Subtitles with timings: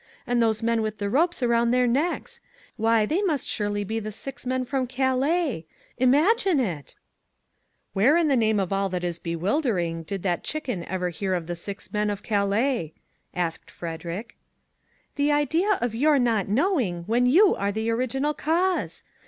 [0.25, 2.39] And those men with the ropes around their necks?
[2.75, 5.67] Why they must surely be the six men from Calais?'
[5.99, 6.95] Imagine it!""
[7.93, 11.35] Where in the name of all that is bewilder ing did that chicken ever hear
[11.35, 12.95] of the six men of Calais?"
[13.45, 14.37] asked Frederick."
[15.17, 19.03] The idea of your not knowing, when you are the original cause